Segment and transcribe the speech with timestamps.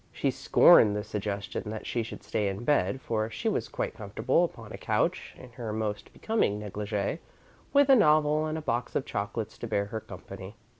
[0.11, 4.43] She scorned the suggestion that she should stay in bed, for she was quite comfortable
[4.43, 7.19] upon a couch, in her most becoming negligee,
[7.71, 10.55] with a novel and a box of chocolates to bear her company.